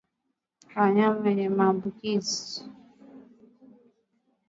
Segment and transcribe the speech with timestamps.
[0.77, 2.57] Wanyama wenye maambukizi